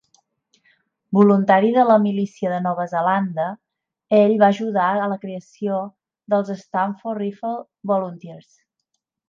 Voluntari 1.17 1.69
de 1.75 1.83
la 1.89 1.97
milícia 2.05 2.53
de 2.53 2.57
Nova 2.67 2.87
Zelanda, 2.95 3.45
ell 4.21 4.35
va 4.45 4.49
ajudar 4.55 4.89
a 5.03 5.11
la 5.13 5.21
creació 5.27 5.79
dels 6.35 6.51
Stratford 6.65 7.21
Rifle 7.25 7.55
Volunteers. 7.95 8.53